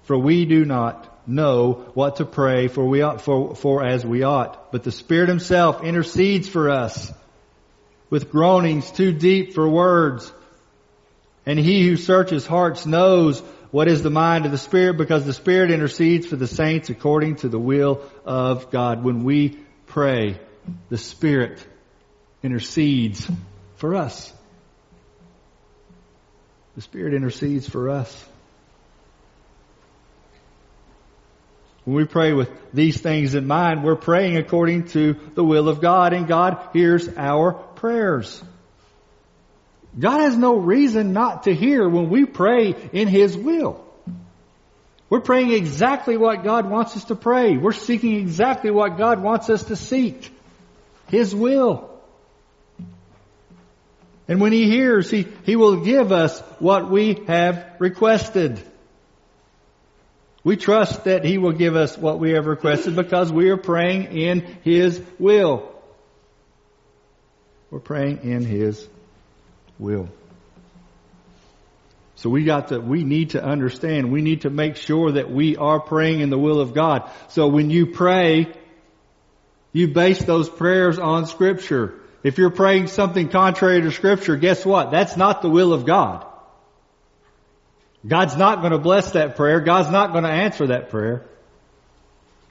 [0.06, 4.24] for we do not know what to pray for we ought, for, for as we
[4.24, 4.72] ought.
[4.72, 7.12] But the Spirit Himself intercedes for us
[8.10, 10.32] with groanings too deep for words.
[11.46, 15.34] And He who searches hearts knows what is the mind of the Spirit because the
[15.34, 19.04] Spirit intercedes for the saints according to the will of God.
[19.04, 20.40] When we pray,
[20.90, 21.66] the Spirit
[22.44, 23.30] intercedes
[23.76, 24.34] for us.
[26.76, 28.26] The Spirit intercedes for us.
[31.88, 35.80] When we pray with these things in mind, we're praying according to the will of
[35.80, 38.44] God and God hears our prayers.
[39.98, 43.86] God has no reason not to hear when we pray in His will.
[45.10, 47.56] We're praying exactly what God wants us to pray.
[47.56, 50.30] We're seeking exactly what God wants us to seek.
[51.08, 51.90] His will.
[54.28, 58.62] And when He hears, He, He will give us what we have requested.
[60.48, 64.18] We trust that He will give us what we have requested because we are praying
[64.18, 65.70] in His will.
[67.70, 68.88] We're praying in His
[69.78, 70.08] will.
[72.16, 75.58] So we got to, we need to understand, we need to make sure that we
[75.58, 77.12] are praying in the will of God.
[77.28, 78.48] So when you pray,
[79.74, 82.00] you base those prayers on scripture.
[82.24, 84.92] If you're praying something contrary to scripture, guess what?
[84.92, 86.26] That's not the will of God.
[88.08, 89.60] God's not going to bless that prayer.
[89.60, 91.26] God's not going to answer that prayer.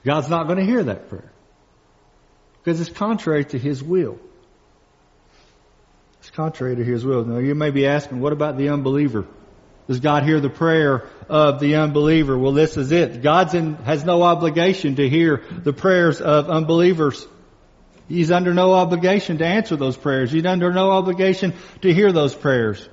[0.05, 1.31] God's not going to hear that prayer.
[2.63, 4.19] Because it's contrary to His will.
[6.19, 7.25] It's contrary to His will.
[7.25, 9.25] Now you may be asking, what about the unbeliever?
[9.87, 12.37] Does God hear the prayer of the unbeliever?
[12.37, 13.21] Well, this is it.
[13.21, 13.47] God
[13.85, 17.25] has no obligation to hear the prayers of unbelievers.
[18.09, 20.29] He's under no obligation to answer those prayers.
[20.29, 22.87] He's under no obligation to hear those prayers.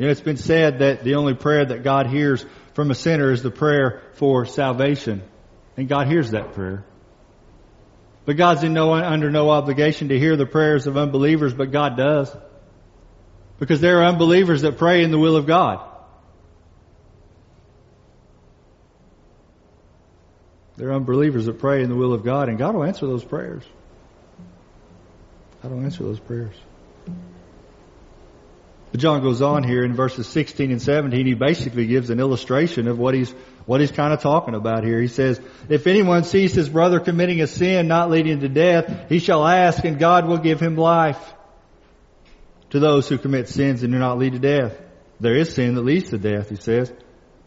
[0.00, 3.32] You know, it's been said that the only prayer that God hears from a sinner
[3.32, 5.20] is the prayer for salvation.
[5.76, 6.86] And God hears that prayer.
[8.24, 11.98] But God's in no, under no obligation to hear the prayers of unbelievers, but God
[11.98, 12.34] does.
[13.58, 15.86] Because there are unbelievers that pray in the will of God.
[20.78, 23.22] There are unbelievers that pray in the will of God, and God will answer those
[23.22, 23.64] prayers.
[25.62, 26.54] God will answer those prayers.
[28.90, 31.26] But John goes on here in verses 16 and 17.
[31.26, 33.30] He basically gives an illustration of what he's,
[33.64, 35.00] what he's kind of talking about here.
[35.00, 39.20] He says, if anyone sees his brother committing a sin not leading to death, he
[39.20, 41.34] shall ask and God will give him life.
[42.70, 44.80] To those who commit sins and do not lead to death.
[45.20, 46.92] There is sin that leads to death, he says.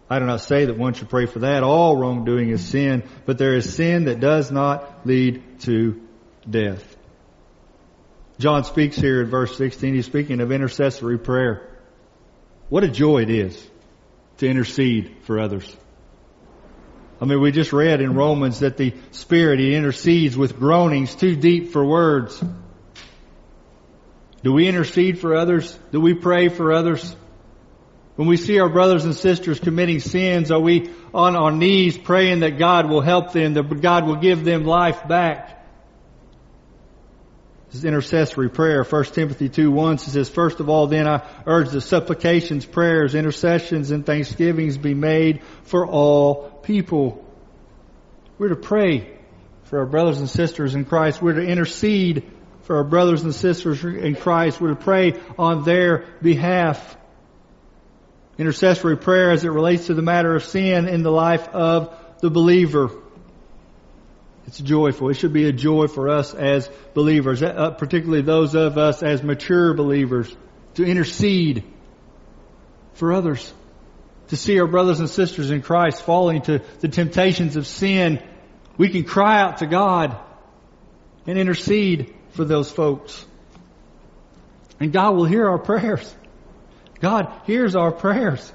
[0.10, 1.64] I do not say that one should pray for that.
[1.64, 6.02] All wrongdoing is sin, but there is sin that does not lead to
[6.48, 6.93] death.
[8.40, 11.70] John speaks here in verse 16, he's speaking of intercessory prayer.
[12.70, 13.70] What a joy it is
[14.38, 15.76] to intercede for others.
[17.22, 21.36] I mean, we just read in Romans that the Spirit, He intercedes with groanings too
[21.36, 22.44] deep for words.
[24.42, 25.78] Do we intercede for others?
[25.92, 27.16] Do we pray for others?
[28.16, 32.42] When we see our brothers and sisters committing sins, are we on our knees praying
[32.42, 35.63] that God will help them, that God will give them life back?
[37.74, 38.84] This is intercessory prayer.
[38.84, 43.90] 1 Timothy 2 1 says, First of all, then I urge the supplications, prayers, intercessions,
[43.90, 47.26] and thanksgivings be made for all people.
[48.38, 49.18] We're to pray
[49.64, 51.20] for our brothers and sisters in Christ.
[51.20, 52.32] We're to intercede
[52.62, 54.62] for our brothers and sisters in Christ.
[54.62, 56.96] We're to pray on their behalf.
[58.38, 62.30] Intercessory prayer as it relates to the matter of sin in the life of the
[62.30, 62.92] believer.
[64.48, 65.10] It's joyful.
[65.10, 69.24] It should be a joy for us as believers, uh, particularly those of us as
[69.24, 70.36] mature believers,
[70.76, 71.64] to intercede
[72.94, 73.54] for others,
[74.28, 78.22] to see our brothers and sisters in Christ falling to the temptations of sin.
[78.78, 80.18] We can cry out to God
[81.26, 83.26] and intercede for those folks.
[84.80, 86.14] And God will hear our prayers.
[87.00, 88.52] God hears our prayers.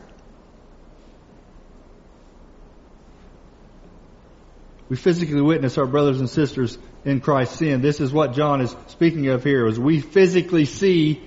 [4.89, 7.83] We physically witness our brothers and sisters in Christ sin.
[7.83, 11.23] This is what John is speaking of here, is we physically see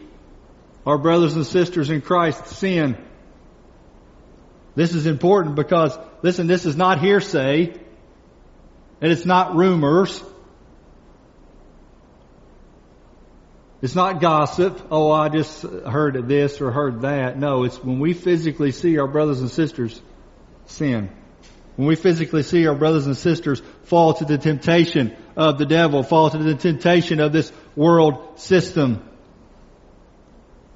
[0.86, 2.98] our brothers and sisters in Christ sin.
[4.74, 7.74] This is important because, listen, this is not hearsay,
[9.02, 10.24] and it's not rumors.
[13.82, 14.88] It's not gossip.
[14.92, 17.38] Oh, I just heard this or heard that.
[17.38, 20.00] No, it's when we physically see our brothers and sisters
[20.68, 21.12] sin.
[21.76, 26.04] When we physically see our brothers and sisters fall to the temptation of the devil,
[26.04, 29.08] fall to the temptation of this world system.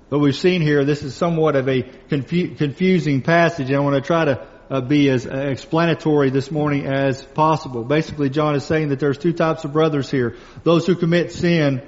[0.10, 3.96] But we've seen here, this is somewhat of a confu- confusing passage, and I want
[3.96, 7.84] to try to uh, be as uh, explanatory this morning as possible.
[7.84, 10.38] Basically, John is saying that there's two types of brothers here.
[10.64, 11.82] Those who commit sin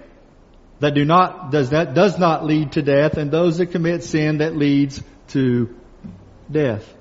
[0.79, 4.39] that do not, does that, does not lead to death, and those that commit sin
[4.39, 5.75] that leads to
[6.51, 6.96] death.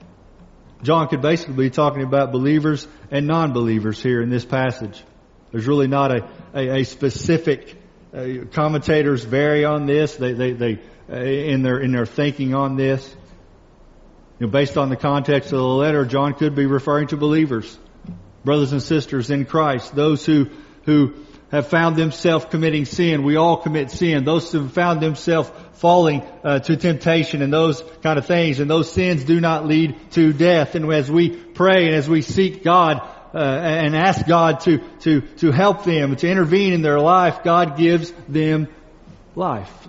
[0.83, 5.03] John could basically be talking about believers and non-believers here in this passage.
[5.51, 7.81] There's really not a, a, a specific,
[8.15, 10.17] uh, commentators vary on this.
[10.17, 13.09] They, they, they, uh, in their, in their thinking on this.
[14.39, 17.79] You know, based on the context of the letter, John could be referring to believers,
[18.45, 20.51] brothers and sisters in Christ, those who,
[20.85, 21.15] who
[21.51, 23.23] have found themselves committing sin.
[23.23, 24.25] We all commit sin.
[24.25, 28.61] Those who have found themselves falling uh, to temptation and those kind of things.
[28.61, 30.75] And those sins do not lead to death.
[30.75, 33.01] And as we pray and as we seek God
[33.35, 37.77] uh, and ask God to to to help them to intervene in their life, God
[37.77, 38.69] gives them
[39.35, 39.89] life.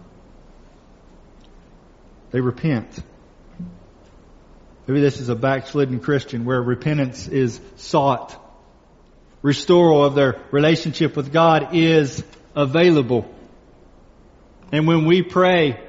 [2.32, 2.88] They repent.
[4.86, 8.38] Maybe this is a backslidden Christian where repentance is sought
[9.42, 12.24] restoral of their relationship with God is
[12.56, 13.34] available.
[14.72, 15.80] And when we pray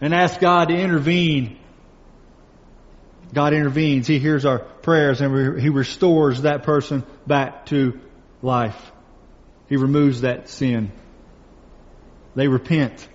[0.00, 1.58] and ask God to intervene,
[3.32, 4.06] God intervenes.
[4.06, 8.00] He hears our prayers and He restores that person back to
[8.42, 8.92] life.
[9.68, 10.90] He removes that sin.
[12.34, 13.06] They repent.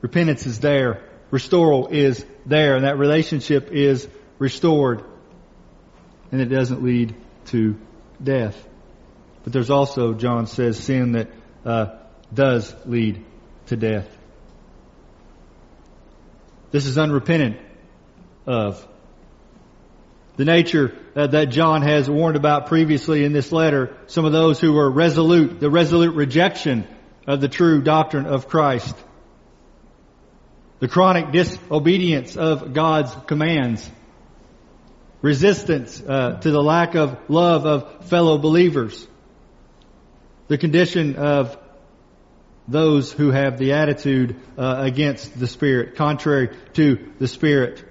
[0.00, 1.04] Repentance is there.
[1.30, 4.08] Restoral is there and that relationship is
[4.38, 5.04] restored.
[6.32, 7.14] And it doesn't lead
[7.46, 7.76] to
[8.22, 8.56] death.
[9.44, 11.28] But there's also, John says, sin that
[11.64, 11.96] uh,
[12.32, 13.24] does lead
[13.70, 14.08] to death.
[16.72, 17.56] This is unrepentant
[18.46, 18.86] of.
[20.36, 24.60] The nature uh, that John has warned about previously in this letter, some of those
[24.60, 26.86] who were resolute, the resolute rejection
[27.28, 28.96] of the true doctrine of Christ.
[30.80, 33.88] The chronic disobedience of God's commands.
[35.22, 39.06] Resistance uh, to the lack of love of fellow believers
[40.50, 41.56] the condition of
[42.70, 47.84] those who have the attitude uh, against the Spirit, contrary to the Spirit.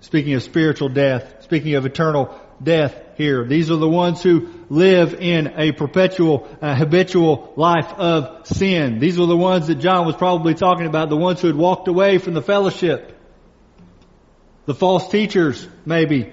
[0.00, 5.14] Speaking of spiritual death, speaking of eternal death here, these are the ones who live
[5.14, 8.98] in a perpetual, uh, habitual life of sin.
[8.98, 11.86] These are the ones that John was probably talking about, the ones who had walked
[11.86, 13.16] away from the fellowship.
[14.66, 16.32] The false teachers, maybe,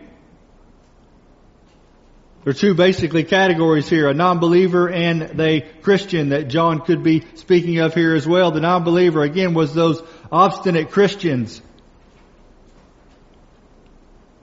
[2.49, 7.23] there are two basically categories here, a non-believer and a Christian that John could be
[7.35, 8.49] speaking of here as well.
[8.49, 11.61] The non-believer, again, was those obstinate Christians.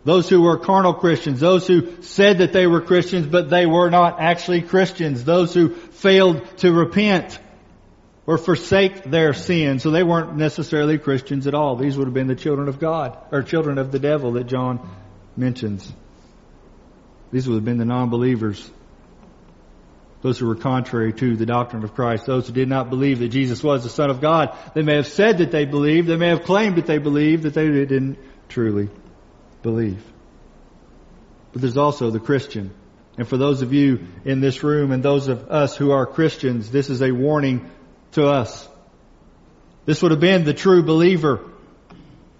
[0.04, 3.90] Those who were carnal Christians, those who said that they were Christians, but they were
[3.90, 7.40] not actually Christians, those who failed to repent
[8.24, 11.74] or forsake their sin, so they weren't necessarily Christians at all.
[11.74, 14.88] These would have been the children of God, or children of the devil that John
[15.36, 15.92] mentions.
[17.32, 18.70] These would have been the non-believers.
[20.22, 22.26] Those who were contrary to the doctrine of Christ.
[22.26, 24.56] Those who did not believe that Jesus was the Son of God.
[24.74, 26.08] They may have said that they believed.
[26.08, 28.18] They may have claimed that they believed, that they didn't
[28.48, 28.88] truly
[29.62, 30.02] believe.
[31.52, 32.72] But there's also the Christian.
[33.18, 36.70] And for those of you in this room and those of us who are Christians,
[36.70, 37.70] this is a warning
[38.12, 38.68] to us.
[39.84, 41.40] This would have been the true believer.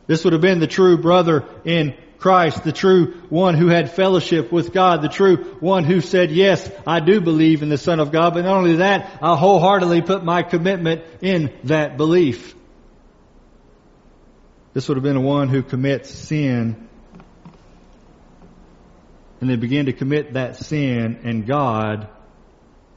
[0.07, 4.51] This would have been the true brother in Christ, the true one who had fellowship
[4.51, 8.13] with God, the true one who said, yes, I do believe in the Son of
[8.13, 12.55] God, but not only that, I wholeheartedly put my commitment in that belief.
[14.73, 16.87] This would have been a one who commits sin
[19.41, 22.09] and they begin to commit that sin and God,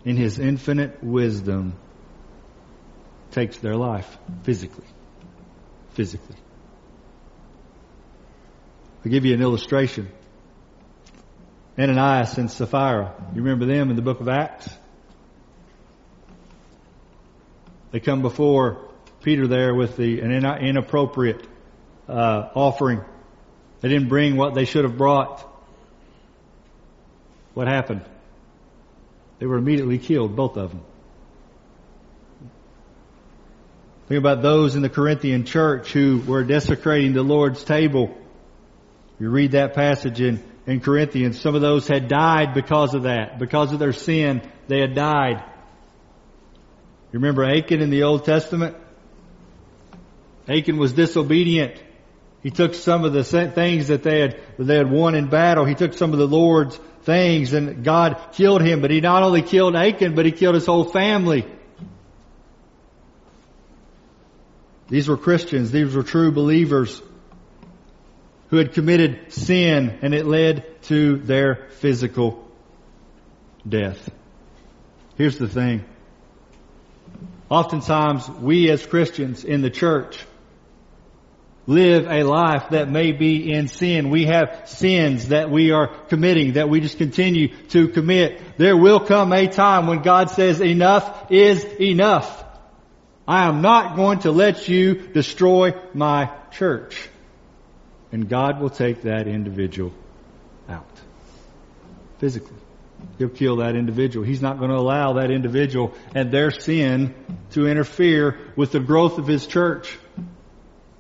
[0.06, 1.74] in His infinite wisdom,
[3.32, 4.88] takes their life physically.
[5.94, 6.38] Physically.
[9.04, 10.10] I'll give you an illustration.
[11.78, 13.14] Ananias and Sapphira.
[13.34, 14.70] You remember them in the book of Acts?
[17.92, 18.90] They come before
[19.22, 21.48] Peter there with the an inappropriate
[22.08, 23.02] uh, offering.
[23.82, 25.46] They didn't bring what they should have brought.
[27.54, 28.04] What happened?
[29.40, 30.82] They were immediately killed, both of them.
[34.10, 38.18] Think about those in the Corinthian church who were desecrating the Lord's table
[39.20, 41.40] you read that passage in, in Corinthians.
[41.40, 43.38] Some of those had died because of that.
[43.38, 45.44] Because of their sin, they had died.
[47.12, 48.78] You remember Achan in the Old Testament?
[50.48, 51.84] Achan was disobedient.
[52.42, 55.66] He took some of the things that they had, that they had won in battle.
[55.66, 58.80] He took some of the Lord's things and God killed him.
[58.80, 61.46] But he not only killed Achan, but he killed his whole family.
[64.88, 65.72] These were Christians.
[65.72, 67.02] These were true believers
[68.50, 72.48] who had committed sin and it led to their physical
[73.68, 74.10] death.
[75.18, 75.84] Here's the thing.
[77.50, 80.24] Oftentimes we as Christians in the church
[81.68, 84.10] live a life that may be in sin.
[84.10, 88.42] We have sins that we are committing, that we just continue to commit.
[88.58, 92.44] There will come a time when God says enough is enough.
[93.28, 97.09] I am not going to let you destroy my church.
[98.12, 99.94] And God will take that individual
[100.68, 101.00] out.
[102.20, 102.58] Physically.
[103.18, 104.26] He'll kill that individual.
[104.26, 107.16] He's not going to allow that individual and their sin
[107.52, 109.98] to interfere with the growth of His church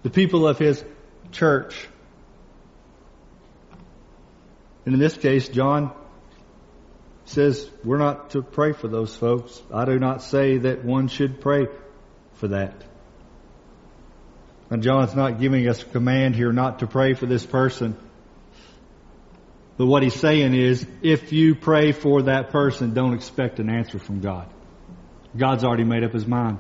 [0.03, 0.83] the people of his
[1.31, 1.87] church.
[4.85, 5.91] And in this case, John
[7.25, 9.61] says we're not to pray for those folks.
[9.73, 11.67] I do not say that one should pray
[12.33, 12.83] for that.
[14.69, 17.97] And John's not giving us a command here not to pray for this person.
[19.77, 23.97] But what he's saying is, if you pray for that person, don't expect an answer
[23.97, 24.47] from God.
[25.35, 26.59] God's already made up his mind.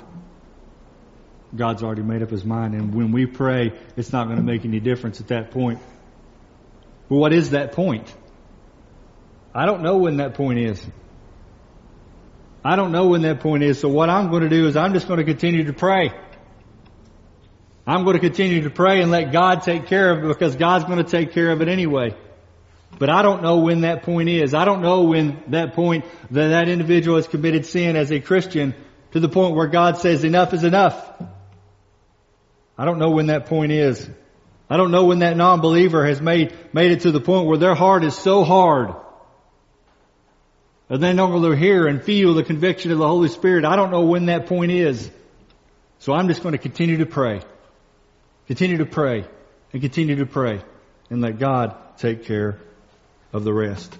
[1.55, 2.75] God's already made up his mind.
[2.75, 5.79] And when we pray, it's not going to make any difference at that point.
[7.09, 8.13] But what is that point?
[9.53, 10.85] I don't know when that point is.
[12.63, 13.79] I don't know when that point is.
[13.79, 16.11] So what I'm going to do is I'm just going to continue to pray.
[17.89, 20.85] I'm going to continue to pray and let God take care of it because God's
[20.85, 22.15] going to take care of it anyway.
[22.99, 24.53] But I don't know when that point is.
[24.53, 28.75] I don't know when that point that that individual has committed sin as a Christian
[29.13, 31.11] to the point where God says enough is enough.
[32.77, 34.07] I don't know when that point is.
[34.69, 37.73] I don't know when that non-believer has made, made it to the point where their
[37.73, 38.93] heart is so hard.
[40.89, 43.65] And they no longer hear and feel the conviction of the Holy Spirit.
[43.65, 45.09] I don't know when that point is.
[45.97, 47.41] So I'm just going to continue to pray.
[48.49, 49.27] Continue to pray
[49.73, 50.59] and continue to pray
[51.11, 52.57] and let God take care
[53.31, 53.95] of the rest.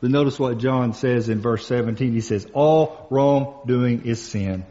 [0.00, 2.14] But notice what John says in verse 17.
[2.14, 4.64] He says, all wrongdoing is sin.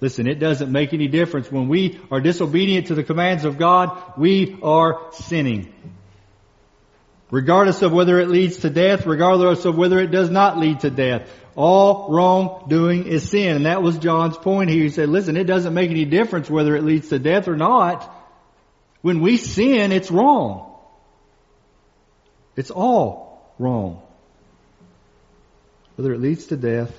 [0.00, 1.52] Listen, it doesn't make any difference.
[1.52, 5.74] When we are disobedient to the commands of God, we are sinning.
[7.30, 10.90] Regardless of whether it leads to death, regardless of whether it does not lead to
[10.90, 11.28] death.
[11.56, 13.56] All wrongdoing is sin.
[13.56, 14.84] And that was John's point here.
[14.84, 18.12] He said, listen, it doesn't make any difference whether it leads to death or not.
[19.02, 20.72] When we sin, it's wrong.
[22.54, 24.02] It's all wrong.
[25.96, 26.92] Whether it leads to death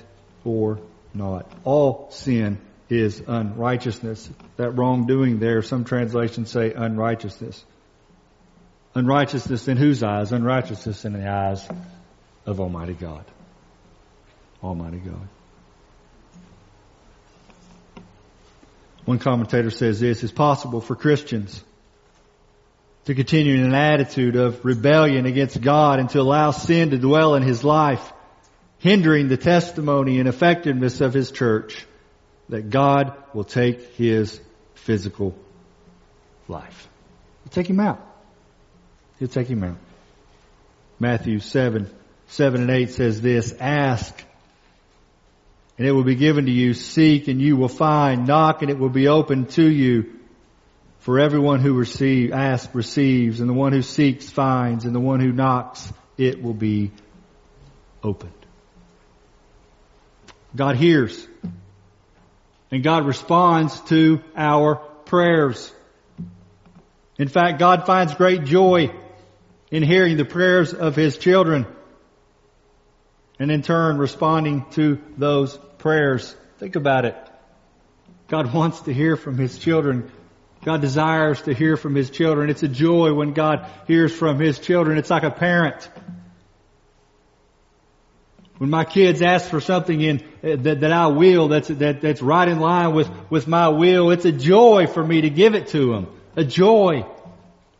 [0.44, 0.80] or
[1.14, 1.50] not.
[1.64, 2.58] All sin
[2.88, 4.28] is unrighteousness.
[4.56, 7.64] That wrongdoing there, some translations say unrighteousness.
[8.98, 10.32] Unrighteousness in whose eyes?
[10.32, 11.66] Unrighteousness in the eyes
[12.44, 13.24] of Almighty God.
[14.62, 15.28] Almighty God.
[19.04, 21.62] One commentator says this, it's possible for Christians
[23.04, 27.36] to continue in an attitude of rebellion against God and to allow sin to dwell
[27.36, 28.12] in his life,
[28.80, 31.86] hindering the testimony and effectiveness of his church
[32.48, 34.40] that God will take his
[34.74, 35.34] physical
[36.48, 36.88] life.
[37.50, 38.07] Take him out.
[39.18, 39.78] He'll take him out.
[41.00, 41.90] Matthew 7,
[42.28, 44.24] 7 and 8 says this, ask
[45.78, 46.74] and it will be given to you.
[46.74, 48.26] Seek and you will find.
[48.26, 50.12] Knock and it will be opened to you.
[50.98, 55.20] For everyone who receives, asks receives, and the one who seeks finds, and the one
[55.20, 56.90] who knocks, it will be
[58.02, 58.32] opened.
[60.54, 61.26] God hears.
[62.72, 65.72] And God responds to our prayers.
[67.16, 68.90] In fact, God finds great joy
[69.70, 71.66] in hearing the prayers of His children
[73.38, 76.34] and in turn responding to those prayers.
[76.58, 77.16] Think about it.
[78.28, 80.10] God wants to hear from His children.
[80.64, 82.50] God desires to hear from His children.
[82.50, 84.98] It's a joy when God hears from His children.
[84.98, 85.88] It's like a parent
[88.58, 92.20] when my kids ask for something in, uh, that, that I will, that's, that, that's
[92.20, 95.68] right in line with, with my will, it's a joy for me to give it
[95.68, 96.08] to them.
[96.36, 97.06] A joy.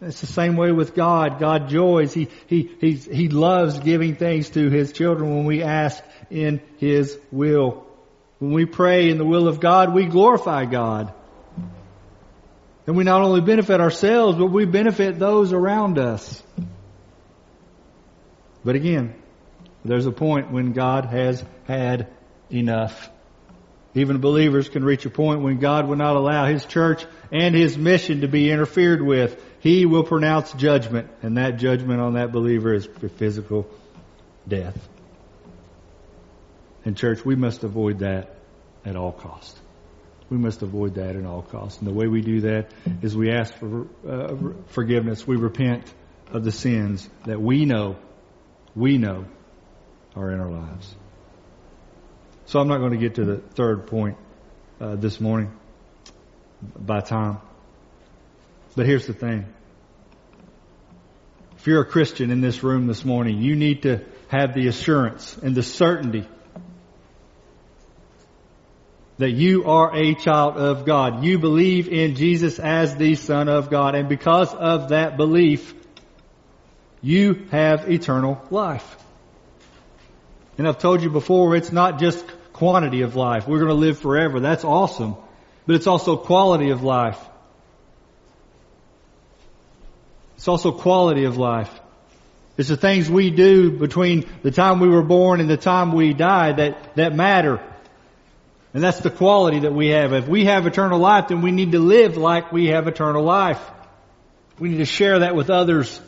[0.01, 1.41] It's the same way with God.
[1.41, 2.15] God joys.
[2.15, 7.19] He, he, he, he loves giving things to His children when we ask in His
[7.33, 7.85] will.
[8.39, 11.13] When we pray in the will of God, we glorify God.
[12.87, 16.43] And we not only benefit ourselves, but we benefit those around us.
[18.65, 19.15] But again,
[19.85, 22.09] there's a point when God has had
[22.51, 23.11] enough.
[23.99, 27.77] Even believers can reach a point when God will not allow His church and His
[27.77, 29.43] mission to be interfered with.
[29.61, 33.69] He will pronounce judgment, and that judgment on that believer is physical
[34.47, 34.77] death.
[36.85, 38.37] And church, we must avoid that
[38.85, 39.59] at all costs.
[40.31, 41.79] We must avoid that at all costs.
[41.79, 42.71] And the way we do that
[43.03, 44.37] is we ask for uh,
[44.69, 45.27] forgiveness.
[45.27, 45.93] We repent
[46.31, 47.97] of the sins that we know,
[48.75, 49.25] we know
[50.15, 50.95] are in our lives.
[52.49, 54.17] So I'm not going to get to the third point
[54.81, 55.53] uh, this morning
[56.63, 57.43] by time.
[58.75, 59.45] But here's the thing.
[61.59, 65.37] If you're a Christian in this room this morning, you need to have the assurance
[65.37, 66.27] and the certainty
[69.19, 71.23] that you are a child of God.
[71.23, 73.95] You believe in Jesus as the Son of God.
[73.95, 75.75] And because of that belief,
[77.03, 78.97] you have eternal life.
[80.57, 82.25] And I've told you before, it's not just
[82.59, 83.47] quantity of life.
[83.47, 84.41] We're going to live forever.
[84.41, 85.17] That's awesome.
[85.67, 87.19] But it's also quality of life.
[90.37, 91.71] It's also quality of life.
[92.57, 96.13] It's the things we do between the time we were born and the time we
[96.13, 97.63] die that, that matter.
[98.75, 100.13] And that's the quality that we have.
[100.13, 103.61] If we have eternal life, then we need to live like we have eternal life.
[104.59, 106.01] We need to share that with others.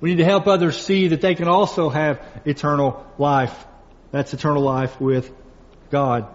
[0.00, 3.66] We need to help others see that they can also have eternal life.
[4.12, 5.32] That's eternal life with
[5.90, 6.26] God.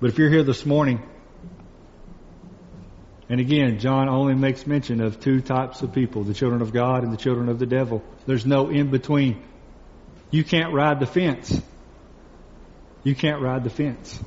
[0.00, 1.02] But if you're here this morning,
[3.28, 7.02] and again, John only makes mention of two types of people, the children of God
[7.02, 8.02] and the children of the devil.
[8.26, 9.42] There's no in between.
[10.30, 11.60] You can't ride the fence.
[13.04, 14.18] You can't ride the fence.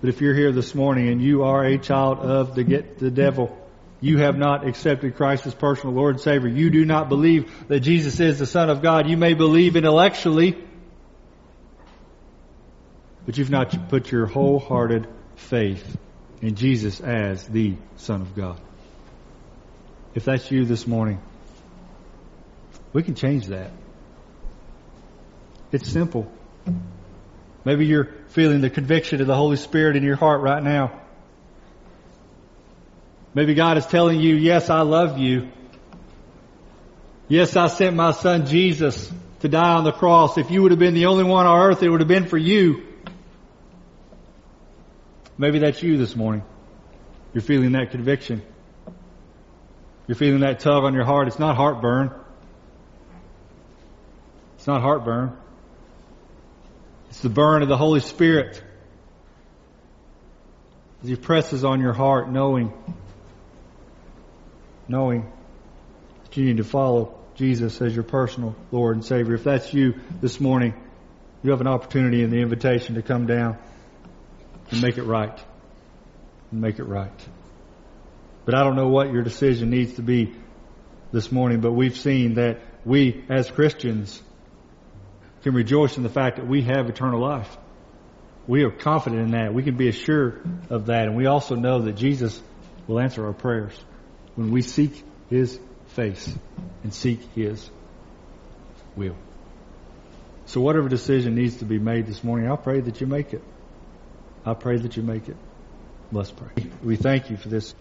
[0.00, 3.10] But if you're here this morning and you are a child of the get the
[3.10, 3.56] devil,
[4.00, 6.48] you have not accepted Christ as personal Lord and Savior.
[6.48, 9.08] You do not believe that Jesus is the Son of God.
[9.08, 10.62] You may believe intellectually,
[13.26, 15.06] but you've not put your wholehearted
[15.36, 15.96] faith
[16.42, 18.60] in Jesus as the Son of God.
[20.14, 21.20] If that's you this morning,
[22.92, 23.70] we can change that.
[25.72, 26.30] It's simple.
[27.64, 31.00] Maybe you're feeling the conviction of the Holy Spirit in your heart right now.
[33.34, 35.50] Maybe God is telling you, yes, I love you.
[37.26, 39.10] Yes, I sent my son Jesus
[39.40, 40.38] to die on the cross.
[40.38, 42.38] If you would have been the only one on earth, it would have been for
[42.38, 42.93] you.
[45.36, 46.44] Maybe that's you this morning.
[47.32, 48.42] You're feeling that conviction.
[50.06, 51.26] You're feeling that tug on your heart.
[51.26, 52.12] It's not heartburn.
[54.56, 55.36] It's not heartburn.
[57.10, 58.62] It's the burn of the Holy Spirit
[61.02, 62.72] as He presses on your heart, knowing,
[64.86, 65.30] knowing
[66.24, 69.34] that you need to follow Jesus as your personal Lord and Savior.
[69.34, 70.74] If that's you this morning,
[71.42, 73.58] you have an opportunity in the invitation to come down
[74.74, 75.38] and make it right.
[76.50, 77.28] And make it right.
[78.44, 80.34] But I don't know what your decision needs to be
[81.12, 84.20] this morning, but we've seen that we as Christians
[85.42, 87.56] can rejoice in the fact that we have eternal life.
[88.46, 89.54] We are confident in that.
[89.54, 91.06] We can be assured of that.
[91.06, 92.40] And we also know that Jesus
[92.86, 93.72] will answer our prayers
[94.34, 95.58] when we seek His
[95.88, 96.34] face
[96.82, 97.70] and seek His
[98.96, 99.16] will.
[100.46, 103.42] So whatever decision needs to be made this morning, I pray that you make it.
[104.46, 105.36] I pray that you make it.
[106.12, 106.50] Let's pray.
[106.82, 107.74] We thank you for this.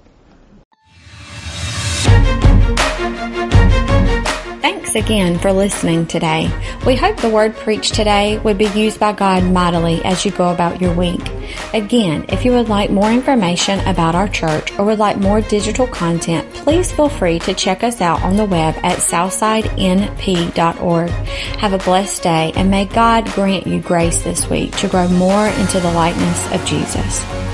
[4.96, 6.52] Again for listening today.
[6.86, 10.52] We hope the word preached today would be used by God mightily as you go
[10.52, 11.22] about your week.
[11.74, 15.88] Again, if you would like more information about our church or would like more digital
[15.88, 21.10] content, please feel free to check us out on the web at southsidenp.org.
[21.10, 25.48] Have a blessed day and may God grant you grace this week to grow more
[25.48, 27.53] into the likeness of Jesus.